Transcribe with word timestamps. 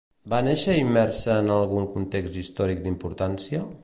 Va 0.33 0.37
néixer 0.45 0.77
immersa 0.83 1.35
en 1.43 1.53
algun 1.57 1.85
context 1.97 2.39
històric 2.45 2.83
d'importància? 2.87 3.63